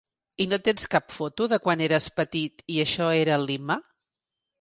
I 0.43 0.45
no 0.51 0.57
tens 0.67 0.85
cap 0.93 1.11
foto 1.15 1.47
de 1.51 1.59
quan 1.65 1.83
eres 1.87 2.07
petit 2.21 2.65
i 2.77 2.81
això 2.85 3.11
era 3.19 3.37
Lima? 3.45 3.77